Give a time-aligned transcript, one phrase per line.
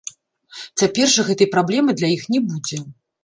[0.81, 2.81] Цяпер жа гэтай праблемы для іх не будзе.